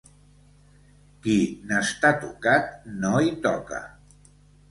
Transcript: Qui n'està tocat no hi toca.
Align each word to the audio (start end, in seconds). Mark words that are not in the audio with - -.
Qui 1.25 1.35
n'està 1.71 2.11
tocat 2.23 2.71
no 3.03 3.11
hi 3.27 3.31
toca. 3.47 3.83